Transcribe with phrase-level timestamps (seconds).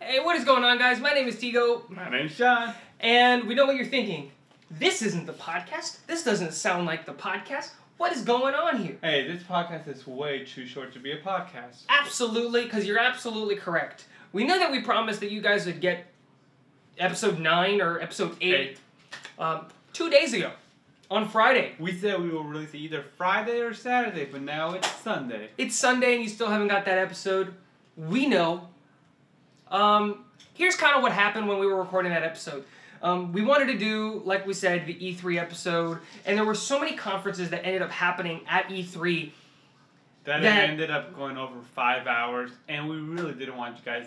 [0.00, 1.00] Hey, what is going on, guys?
[1.00, 2.72] My name is Tigo, My name's Sean.
[3.00, 4.30] and we know what you're thinking.
[4.70, 5.98] This isn't the podcast.
[6.06, 7.70] This doesn't sound like the podcast.
[7.96, 8.96] What is going on here?
[9.02, 11.82] Hey, this podcast is way too short to be a podcast.
[11.88, 14.06] Absolutely, because you're absolutely correct.
[14.32, 16.06] We know that we promised that you guys would get
[16.98, 18.78] episode 9 or episode 8 Eight.
[19.38, 20.52] Um, two days ago
[21.10, 21.72] on Friday.
[21.80, 25.48] We said we will release it either Friday or Saturday, but now it's Sunday.
[25.58, 27.54] It's Sunday and you still haven't got that episode.
[27.96, 28.68] We know.
[29.70, 30.24] Um,
[30.54, 32.64] here's kind of what happened when we were recording that episode.
[33.00, 36.80] Um, we wanted to do, like we said, the E3 episode, and there were so
[36.80, 39.30] many conferences that ended up happening at E E3.
[40.24, 43.84] That, That- it ended up going over five hours, and we really didn't want you
[43.84, 44.06] guys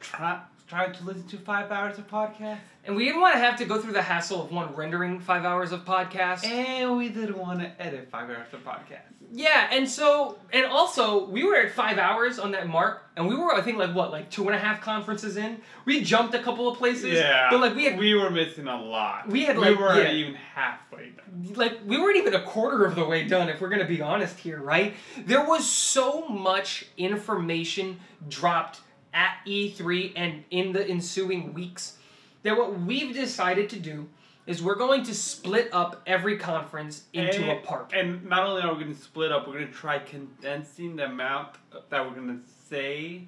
[0.00, 0.40] try
[0.74, 2.58] try to listen to five hours of podcast.
[2.84, 5.44] And we didn't want to have to go through the hassle of one rendering five
[5.44, 6.44] hours of podcast.
[6.44, 9.02] And we didn't want to edit five hours of podcast.
[9.32, 13.34] Yeah, and so and also we were at five hours on that mark, and we
[13.34, 15.60] were I think like what like two and a half conferences in.
[15.86, 17.14] We jumped a couple of places.
[17.14, 19.28] Yeah, but like we had we were missing a lot.
[19.28, 20.14] We had, we like, weren't yeah.
[20.14, 21.54] even halfway done.
[21.56, 24.38] like we weren't even a quarter of the way done if we're gonna be honest
[24.38, 28.80] here right there was so much information dropped
[29.14, 31.96] at e3 and in the ensuing weeks
[32.42, 34.08] that what we've decided to do
[34.46, 38.62] is we're going to split up every conference into and, a part And not only
[38.62, 41.56] are we going to split up, we're going to try condensing the amount
[41.88, 43.26] that we're going to say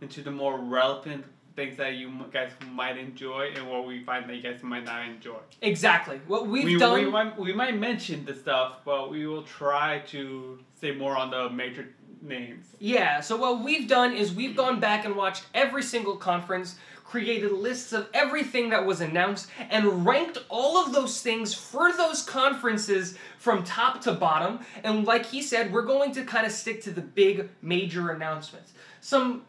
[0.00, 4.36] into the more relevant things that you guys might enjoy and what we find that
[4.36, 5.38] you guys might not enjoy.
[5.60, 9.42] exactly what we've we, done we, might, we might mention the stuff, but we will
[9.42, 11.88] try to say more on the major
[12.22, 12.66] names.
[12.78, 17.52] Yeah, so what we've done is we've gone back and watched every single conference, created
[17.52, 23.16] lists of everything that was announced, and ranked all of those things for those conferences
[23.38, 24.60] from top to bottom.
[24.84, 28.72] And like he said, we're going to kind of stick to the big major announcements.
[29.00, 29.44] Some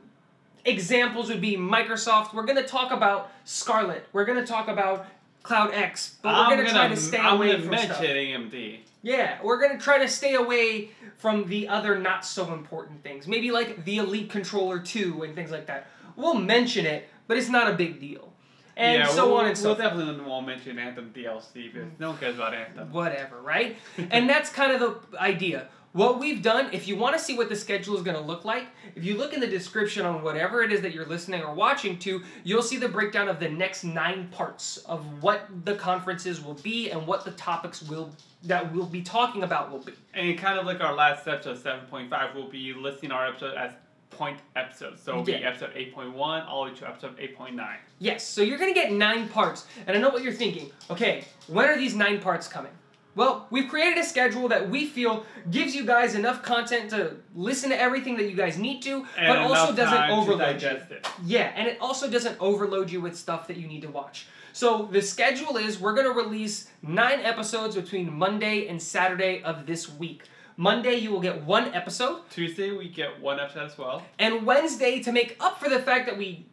[0.65, 2.33] examples would be Microsoft.
[2.33, 4.05] We're going to talk about Scarlett.
[4.13, 5.05] We're going to talk about
[5.43, 8.03] Cloud X, but we're going to try to stay I'm away gonna from mention stuff.
[8.03, 8.79] AMD.
[9.01, 13.27] Yeah, we're gonna try to stay away from the other not so important things.
[13.27, 15.87] Maybe like the Elite Controller 2 and things like that.
[16.15, 18.33] We'll mention it, but it's not a big deal.
[18.75, 19.89] And yeah, so we'll, on and so We'll forth.
[19.89, 21.99] definitely won't mention Anthem DLC because mm.
[21.99, 22.91] no one cares about Anthem.
[22.91, 23.77] Whatever, right?
[24.11, 24.79] and that's kind of
[25.11, 25.67] the idea.
[25.93, 28.45] What we've done, if you want to see what the schedule is going to look
[28.45, 31.53] like, if you look in the description on whatever it is that you're listening or
[31.53, 36.43] watching to, you'll see the breakdown of the next nine parts of what the conferences
[36.43, 38.11] will be and what the topics will
[38.43, 39.93] that we'll be talking about will be.
[40.13, 43.73] And kind of like our last episode, 7.5, we'll be listing our episode as
[44.11, 45.01] point episodes.
[45.01, 47.75] So it'll be episode 8.1 all the way to episode 8.9.
[47.97, 50.71] Yes, so you're gonna get nine parts, and I know what you're thinking.
[50.89, 52.71] Okay, when are these nine parts coming?
[53.15, 57.69] Well, we've created a schedule that we feel gives you guys enough content to listen
[57.71, 60.67] to everything that you guys need to, And but also doesn't overload you.
[60.69, 61.07] it.
[61.25, 64.27] Yeah, and it also doesn't overload you with stuff that you need to watch.
[64.53, 69.89] So the schedule is we're gonna release nine episodes between Monday and Saturday of this
[69.91, 70.23] week.
[70.55, 74.03] Monday you will get one episode, Tuesday, we get one episode as well.
[74.17, 76.45] and Wednesday to make up for the fact that we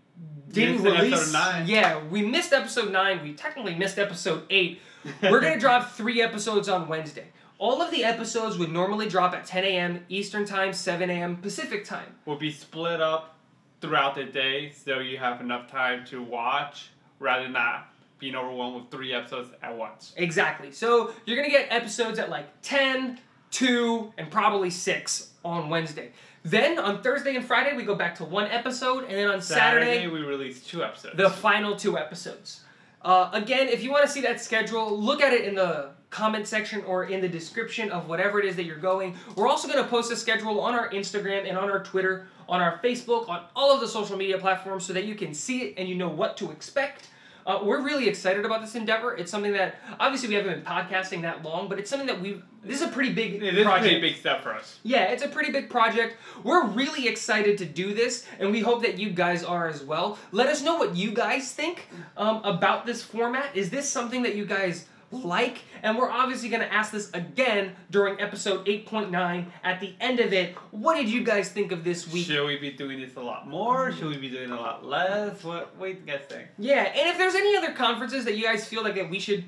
[0.49, 1.13] didn't Missed release.
[1.13, 1.67] episode nine.
[1.67, 3.23] Yeah, we missed episode nine.
[3.23, 4.81] We technically missed episode eight.
[5.23, 7.27] We're gonna drop three episodes on Wednesday.
[7.59, 10.05] All of the episodes would normally drop at 10 a.m.
[10.09, 11.37] Eastern Time, 7 a.m.
[11.37, 12.15] Pacific Time.
[12.27, 13.37] will be split up
[13.81, 18.77] throughout the day so you have enough time to watch rather than not being overwhelmed
[18.77, 20.13] with three episodes at once.
[20.17, 20.71] Exactly.
[20.73, 23.19] So you're gonna get episodes at like 10,
[23.51, 26.11] 2, and probably 6 on Wednesday.
[26.43, 30.07] Then on Thursday and Friday we go back to one episode, and then on Saturday
[30.07, 31.17] we release two episodes.
[31.17, 32.61] the final two episodes.
[33.07, 36.45] Uh, again, if you want to see that schedule, look at it in the comment
[36.45, 39.15] section or in the description of whatever it is that you're going.
[39.37, 42.61] We're also going to post a schedule on our Instagram and on our Twitter, on
[42.61, 45.75] our Facebook, on all of the social media platforms so that you can see it
[45.77, 47.07] and you know what to expect.
[47.47, 49.17] Uh, we're really excited about this endeavor.
[49.17, 52.43] It's something that obviously we haven't been podcasting that long, but it's something that we
[52.65, 53.85] this is a pretty big it is a project.
[53.85, 54.81] pretty big step for us.
[54.83, 56.17] Yeah, it's a pretty big project.
[56.43, 60.19] We're really excited to do this, and we hope that you guys are as well.
[60.33, 63.55] Let us know what you guys think um, about this format.
[63.57, 65.59] Is this something that you guys like?
[65.83, 70.33] And we're obviously going to ask this again during episode 8.9 at the end of
[70.33, 70.55] it.
[70.71, 72.27] What did you guys think of this week?
[72.27, 73.93] Should we be doing this a lot more?
[73.93, 75.43] Should we be doing a lot less?
[75.45, 76.49] What, what do you guys think?
[76.59, 79.45] Yeah, and if there's any other conferences that you guys feel like that we should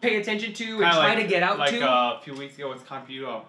[0.00, 1.80] pay attention to and Kinda try like, to get out like, to.
[1.82, 3.42] uh, a few weeks ago was CompuO.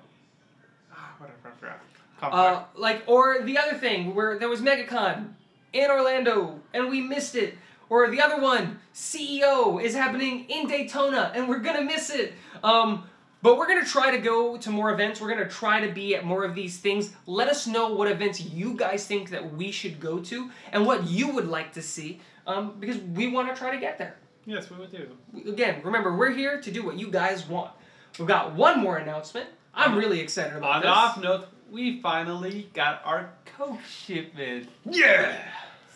[0.94, 1.80] Ah, whatever, I forgot.
[2.22, 5.30] Uh, like, or the other thing where there was MegaCon
[5.74, 7.56] in Orlando and we missed it.
[7.90, 12.34] Or the other one, CEO, is happening in Daytona and we're gonna miss it.
[12.64, 13.04] Um,
[13.42, 15.22] But we're gonna try to go to more events.
[15.22, 17.14] We're gonna try to be at more of these things.
[17.26, 21.08] Let us know what events you guys think that we should go to and what
[21.08, 24.18] you would like to see, um, because we want to try to get there.
[24.46, 25.08] Yes, we will do.
[25.50, 27.72] Again, remember we're here to do what you guys want.
[28.18, 29.48] We've got one more announcement.
[29.74, 30.90] I'm really excited about On this.
[30.90, 34.68] the off note, we finally got our Coke shipment.
[34.84, 35.34] Yeah.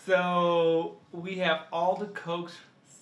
[0.05, 2.53] So we have all the Cokes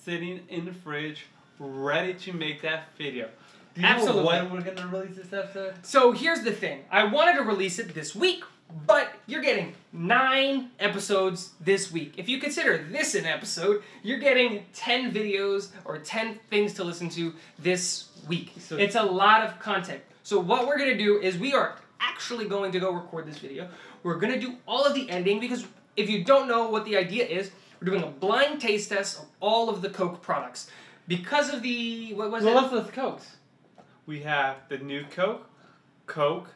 [0.05, 1.25] sitting in the fridge,
[1.59, 3.27] ready to make that video.
[3.73, 4.23] Do you Absolutely.
[4.23, 5.73] know when we're gonna release this episode?
[5.83, 6.83] So here's the thing.
[6.91, 8.43] I wanted to release it this week,
[8.85, 12.13] but you're getting nine episodes this week.
[12.17, 17.09] If you consider this an episode, you're getting 10 videos or 10 things to listen
[17.11, 18.51] to this week.
[18.59, 20.01] So- it's a lot of content.
[20.23, 23.69] So what we're gonna do is we are actually going to go record this video.
[24.03, 25.65] We're gonna do all of the ending because
[25.97, 27.51] if you don't know what the idea is,
[27.81, 30.69] we're doing a blind taste test of all of the Coke products.
[31.07, 32.61] Because of the what was Well, it?
[32.61, 33.35] what's those Cokes?
[34.05, 35.47] We have the new Coke,
[36.05, 36.49] Coke,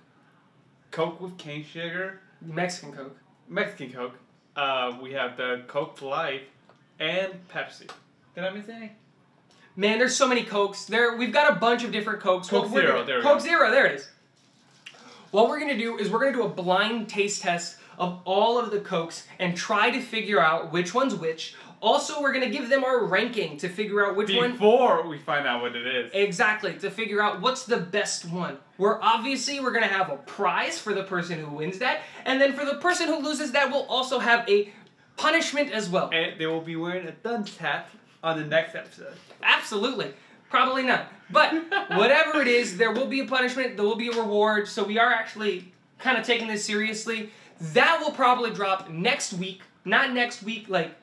[0.91, 3.17] Coke with cane sugar, Mexican Coke.
[3.47, 4.15] Mexican Coke.
[4.55, 6.41] Uh, we have the Coke Life,
[6.99, 7.89] and Pepsi.
[8.35, 8.93] Did I miss any?
[9.75, 10.85] Man, there's so many Cokes.
[10.85, 12.47] There, we've got a bunch of different Cokes.
[12.49, 13.43] Coke What Zero, gonna- there we Coke go.
[13.43, 14.09] Zero, there it is.
[15.31, 18.71] What we're gonna do is we're gonna do a blind taste test of all of
[18.71, 21.55] the Cokes and try to figure out which one's which.
[21.81, 25.45] Also, we're gonna give them our ranking to figure out which one Before we find
[25.45, 26.09] out what it is.
[26.13, 28.57] exactly to figure out what's the best one.
[28.77, 32.53] We're obviously we're gonna have a prize for the person who wins that, and then
[32.53, 34.71] for the person who loses that, we'll also have a
[35.17, 36.09] punishment as well.
[36.11, 37.89] And they will be wearing a dunce hat
[38.23, 39.13] on the next episode.
[39.43, 40.13] Absolutely.
[40.49, 41.11] Probably not.
[41.29, 41.53] But
[41.91, 44.67] whatever it is, there will be a punishment, there will be a reward.
[44.67, 47.29] So we are actually kind of taking this seriously.
[47.59, 49.61] That will probably drop next week.
[49.85, 50.95] Not next week, like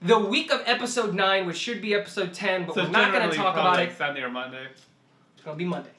[0.00, 3.30] the week of episode 9, which should be episode 10, but so we're not going
[3.30, 3.96] to talk about it.
[3.96, 4.66] Sunday or Monday.
[5.34, 5.90] It's going to be Monday.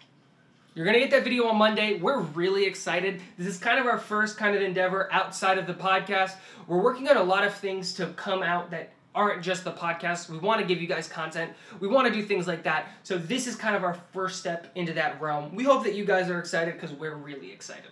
[0.74, 2.00] You're going to get that video on Monday.
[2.00, 3.22] We're really excited.
[3.38, 6.34] This is kind of our first kind of endeavor outside of the podcast.
[6.68, 10.30] We're working on a lot of things to come out that aren't just the podcast.
[10.30, 11.54] We want to give you guys content.
[11.80, 12.90] We want to do things like that.
[13.04, 15.56] So this is kind of our first step into that realm.
[15.56, 17.92] We hope that you guys are excited because we're really excited.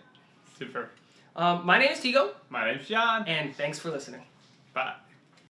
[0.58, 0.90] Super.
[1.36, 3.24] Um, my name is Tigo, My name's John.
[3.26, 4.22] and thanks for listening.
[4.72, 4.94] Bye.